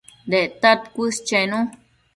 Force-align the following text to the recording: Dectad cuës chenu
Dectad 0.35 0.89
cuës 0.95 1.21
chenu 1.29 1.65